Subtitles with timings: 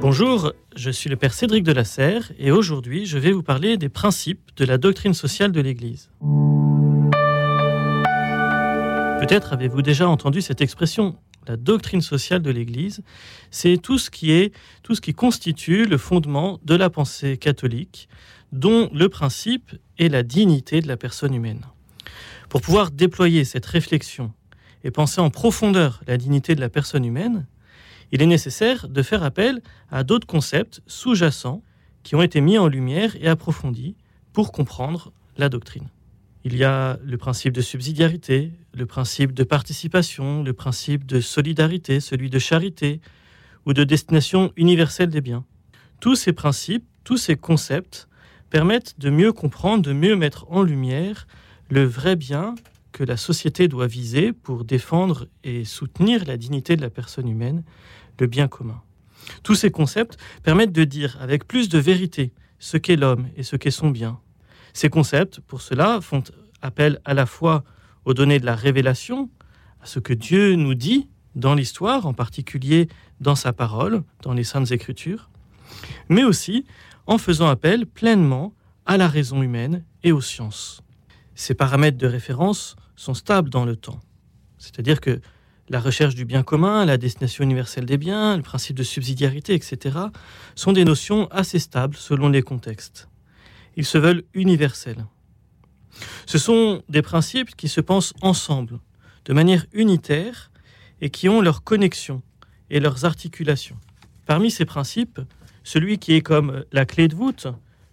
[0.00, 3.76] Bonjour, je suis le Père Cédric de la Serre et aujourd'hui je vais vous parler
[3.76, 6.08] des principes de la doctrine sociale de l'Église.
[9.18, 11.16] Peut-être avez-vous déjà entendu cette expression.
[11.48, 13.02] La doctrine sociale de l'Église,
[13.50, 14.52] c'est tout ce qui
[14.84, 18.08] tout ce qui constitue le fondement de la pensée catholique,
[18.52, 21.62] dont le principe est la dignité de la personne humaine.
[22.48, 24.32] Pour pouvoir déployer cette réflexion
[24.84, 27.46] et penser en profondeur la dignité de la personne humaine,
[28.12, 31.62] il est nécessaire de faire appel à d'autres concepts sous-jacents
[32.02, 33.96] qui ont été mis en lumière et approfondis
[34.32, 35.88] pour comprendre la doctrine.
[36.44, 42.00] Il y a le principe de subsidiarité, le principe de participation, le principe de solidarité,
[42.00, 43.00] celui de charité
[43.66, 45.44] ou de destination universelle des biens.
[46.00, 48.08] Tous ces principes, tous ces concepts
[48.50, 51.26] permettent de mieux comprendre, de mieux mettre en lumière
[51.68, 52.54] le vrai bien
[53.04, 57.64] la société doit viser pour défendre et soutenir la dignité de la personne humaine,
[58.18, 58.82] le bien commun.
[59.42, 63.56] Tous ces concepts permettent de dire avec plus de vérité ce qu'est l'homme et ce
[63.56, 64.18] qu'est son bien.
[64.72, 66.22] Ces concepts, pour cela, font
[66.62, 67.64] appel à la fois
[68.04, 69.30] aux données de la révélation,
[69.82, 72.88] à ce que Dieu nous dit dans l'histoire, en particulier
[73.20, 75.30] dans sa parole, dans les saintes écritures,
[76.08, 76.64] mais aussi
[77.06, 78.54] en faisant appel pleinement
[78.86, 80.82] à la raison humaine et aux sciences.
[81.34, 84.00] Ces paramètres de référence sont stables dans le temps.
[84.58, 85.20] C'est-à-dire que
[85.68, 89.98] la recherche du bien commun, la destination universelle des biens, le principe de subsidiarité, etc.,
[90.56, 93.08] sont des notions assez stables selon les contextes.
[93.76, 95.06] Ils se veulent universels.
[96.26, 98.80] Ce sont des principes qui se pensent ensemble,
[99.26, 100.50] de manière unitaire,
[101.00, 102.22] et qui ont leurs connexions
[102.70, 103.78] et leurs articulations.
[104.26, 105.20] Parmi ces principes,
[105.62, 107.46] celui qui est comme la clé de voûte,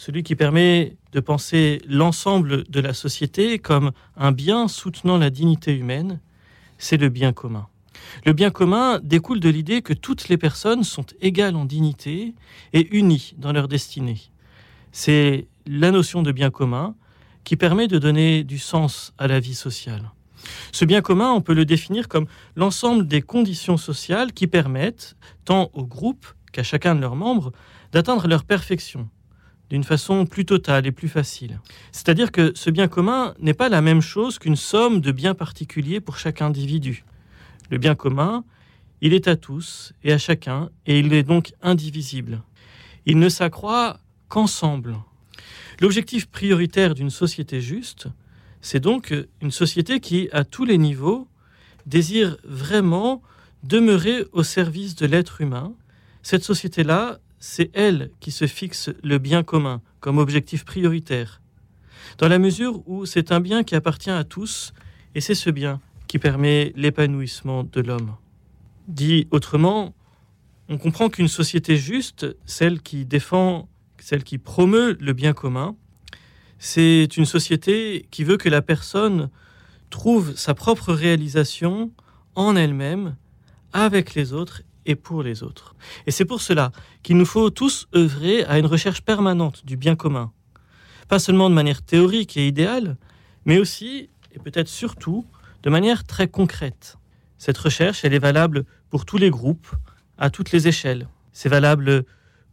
[0.00, 5.76] celui qui permet de penser l'ensemble de la société comme un bien soutenant la dignité
[5.76, 6.20] humaine,
[6.78, 7.68] c'est le bien commun.
[8.24, 12.34] Le bien commun découle de l'idée que toutes les personnes sont égales en dignité
[12.72, 14.22] et unies dans leur destinée.
[14.90, 16.94] C'est la notion de bien commun
[17.44, 20.10] qui permet de donner du sens à la vie sociale.
[20.72, 22.24] Ce bien commun, on peut le définir comme
[22.56, 27.52] l'ensemble des conditions sociales qui permettent, tant au groupe qu'à chacun de leurs membres,
[27.92, 29.10] d'atteindre leur perfection,
[29.70, 31.60] d'une façon plus totale et plus facile.
[31.92, 36.00] C'est-à-dire que ce bien commun n'est pas la même chose qu'une somme de biens particuliers
[36.00, 37.04] pour chaque individu.
[37.70, 38.44] Le bien commun,
[39.00, 42.42] il est à tous et à chacun, et il est donc indivisible.
[43.06, 44.96] Il ne s'accroît qu'ensemble.
[45.80, 48.08] L'objectif prioritaire d'une société juste,
[48.60, 51.26] c'est donc une société qui, à tous les niveaux,
[51.86, 53.22] désire vraiment
[53.62, 55.72] demeurer au service de l'être humain.
[56.22, 61.40] Cette société-là, c'est elle qui se fixe le bien commun comme objectif prioritaire,
[62.18, 64.72] dans la mesure où c'est un bien qui appartient à tous,
[65.14, 68.14] et c'est ce bien qui permet l'épanouissement de l'homme.
[68.88, 69.94] Dit autrement,
[70.68, 73.68] on comprend qu'une société juste, celle qui défend,
[73.98, 75.76] celle qui promeut le bien commun,
[76.58, 79.30] c'est une société qui veut que la personne
[79.88, 81.90] trouve sa propre réalisation
[82.34, 83.16] en elle-même,
[83.72, 85.74] avec les autres et pour les autres.
[86.06, 89.96] Et c'est pour cela qu'il nous faut tous œuvrer à une recherche permanente du bien
[89.96, 90.32] commun.
[91.08, 92.96] Pas seulement de manière théorique et idéale,
[93.44, 95.26] mais aussi, et peut-être surtout,
[95.62, 96.96] de manière très concrète.
[97.38, 99.74] Cette recherche, elle est valable pour tous les groupes,
[100.18, 101.08] à toutes les échelles.
[101.32, 102.04] C'est valable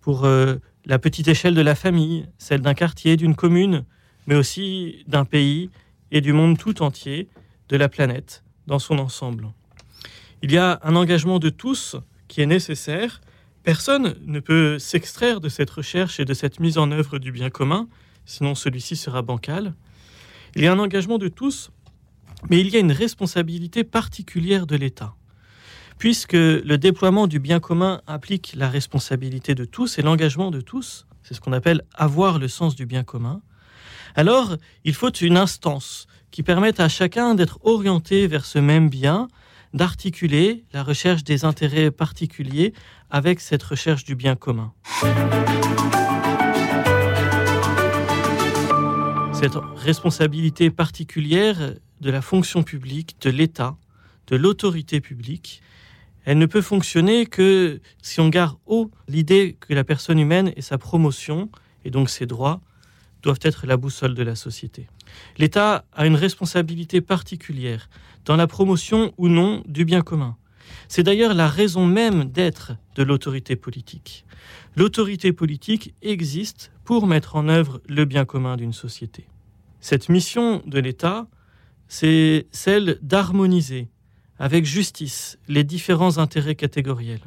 [0.00, 3.84] pour euh, la petite échelle de la famille, celle d'un quartier, d'une commune,
[4.26, 5.70] mais aussi d'un pays
[6.12, 7.28] et du monde tout entier,
[7.68, 9.48] de la planète, dans son ensemble.
[10.42, 11.96] Il y a un engagement de tous
[12.28, 13.20] qui est nécessaire.
[13.62, 17.50] Personne ne peut s'extraire de cette recherche et de cette mise en œuvre du bien
[17.50, 17.88] commun,
[18.24, 19.74] sinon celui-ci sera bancal.
[20.54, 21.70] Il y a un engagement de tous,
[22.48, 25.14] mais il y a une responsabilité particulière de l'État.
[25.98, 31.06] Puisque le déploiement du bien commun implique la responsabilité de tous et l'engagement de tous,
[31.22, 33.40] c'est ce qu'on appelle avoir le sens du bien commun,
[34.14, 39.28] alors il faut une instance qui permette à chacun d'être orienté vers ce même bien
[39.76, 42.72] d'articuler la recherche des intérêts particuliers
[43.10, 44.72] avec cette recherche du bien commun.
[49.34, 53.76] Cette responsabilité particulière de la fonction publique, de l'État,
[54.28, 55.62] de l'autorité publique,
[56.24, 60.62] elle ne peut fonctionner que si on garde haut l'idée que la personne humaine et
[60.62, 61.50] sa promotion,
[61.84, 62.62] et donc ses droits,
[63.22, 64.86] doivent être la boussole de la société.
[65.38, 67.88] L'État a une responsabilité particulière
[68.24, 70.36] dans la promotion ou non du bien commun.
[70.88, 74.24] C'est d'ailleurs la raison même d'être de l'autorité politique.
[74.76, 79.26] L'autorité politique existe pour mettre en œuvre le bien commun d'une société.
[79.80, 81.26] Cette mission de l'État,
[81.88, 83.88] c'est celle d'harmoniser
[84.38, 87.24] avec justice les différents intérêts catégoriels.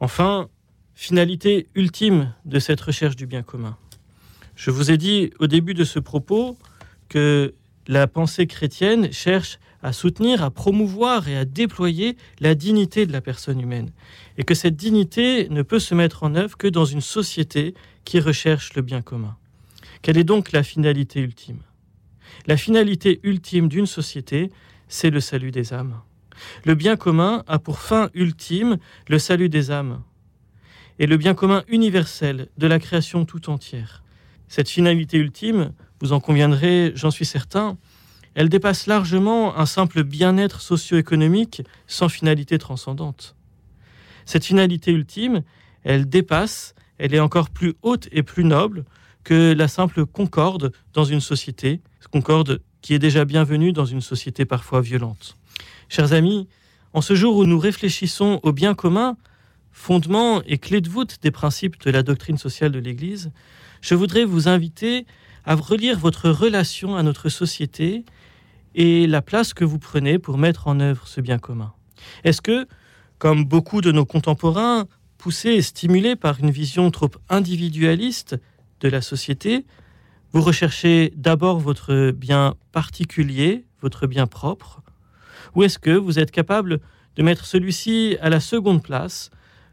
[0.00, 0.48] Enfin,
[0.94, 3.76] finalité ultime de cette recherche du bien commun
[4.58, 6.58] Je vous ai dit au début de ce propos
[7.08, 7.54] que
[7.86, 13.20] la pensée chrétienne cherche à soutenir, à promouvoir et à déployer la dignité de la
[13.20, 13.92] personne humaine.
[14.36, 17.74] Et que cette dignité ne peut se mettre en œuvre que dans une société
[18.04, 19.36] qui recherche le bien commun.
[20.02, 21.62] Quelle est donc la finalité ultime?
[22.48, 24.50] La finalité ultime d'une société,
[24.88, 26.00] c'est le salut des âmes.
[26.64, 30.02] Le bien commun a pour fin ultime le salut des âmes
[30.98, 34.02] et le bien commun universel de la création tout entière.
[34.48, 37.76] Cette finalité ultime, vous en conviendrez, j'en suis certain,
[38.34, 43.34] elle dépasse largement un simple bien-être socio-économique sans finalité transcendante.
[44.26, 45.42] Cette finalité ultime,
[45.82, 48.84] elle dépasse, elle est encore plus haute et plus noble
[49.24, 51.80] que la simple concorde dans une société,
[52.10, 55.36] concorde qui est déjà bienvenue dans une société parfois violente.
[55.88, 56.48] Chers amis,
[56.92, 59.16] en ce jour où nous réfléchissons au bien commun,
[59.72, 63.30] fondement et clé de voûte des principes de la doctrine sociale de l'Église,
[63.80, 65.06] je voudrais vous inviter
[65.44, 68.04] à relire votre relation à notre société
[68.74, 71.72] et la place que vous prenez pour mettre en œuvre ce bien commun.
[72.24, 72.66] Est-ce que,
[73.18, 74.86] comme beaucoup de nos contemporains,
[75.16, 78.36] poussés et stimulés par une vision trop individualiste
[78.80, 79.66] de la société,
[80.32, 84.82] vous recherchez d'abord votre bien particulier, votre bien propre,
[85.54, 86.80] ou est-ce que vous êtes capable
[87.16, 89.30] de mettre celui-ci à la seconde place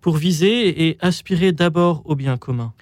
[0.00, 2.72] pour viser et aspirer d'abord au bien commun?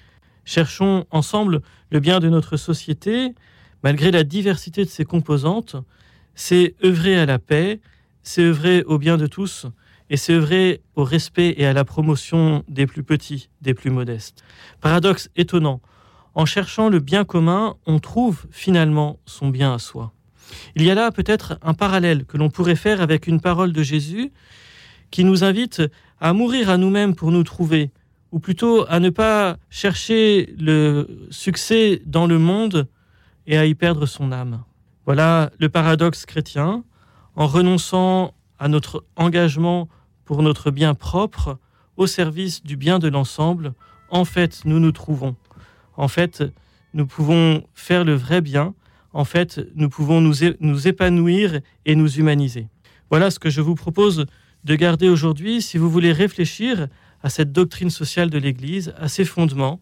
[0.45, 3.35] Cherchons ensemble le bien de notre société,
[3.83, 5.77] malgré la diversité de ses composantes,
[6.35, 7.81] c'est œuvrer à la paix,
[8.23, 9.67] c'est œuvrer au bien de tous,
[10.11, 14.45] et c'est œuvrer au respect et à la promotion des plus petits, des plus modestes.
[14.81, 15.81] Paradoxe étonnant,
[16.35, 20.13] en cherchant le bien commun, on trouve finalement son bien à soi.
[20.77, 23.83] Il y a là peut-être un parallèle que l'on pourrait faire avec une parole de
[23.83, 24.33] Jésus
[25.11, 25.83] qui nous invite
[26.21, 27.91] à mourir à nous-mêmes pour nous trouver,
[28.35, 32.89] ou plutôt à ne pas chercher le succès dans le monde
[33.47, 34.65] et à y perdre son âme.
[35.07, 36.83] Voilà le paradoxe chrétien.
[37.37, 39.89] En renonçant à notre engagement
[40.25, 41.59] pour notre bien propre
[41.97, 43.73] au service du bien de l'ensemble,
[44.11, 45.37] en fait, nous nous trouvons.
[45.97, 46.43] En fait,
[46.93, 48.75] nous pouvons faire le vrai bien
[49.13, 52.67] en fait, nous pouvons nous, épanouir et nous humaniser.
[53.11, 54.27] Voilà ce que je vous propose
[54.65, 56.89] de garder aujourd'hui si vous voulez réfléchir
[57.25, 59.81] à cette doctrine sociale de l'Église, à ses fondements.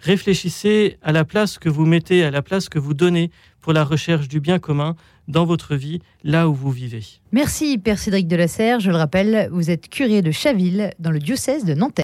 [0.00, 3.30] Réfléchissez à la place que vous mettez, à la place que vous donnez
[3.60, 4.96] pour la recherche du bien commun
[5.28, 7.04] dans votre vie, là où vous vivez.
[7.32, 8.80] Merci Père Cédric de la Serre.
[8.80, 11.96] Je le rappelle, vous êtes curé de Chaville dans le diocèse de Nanterre.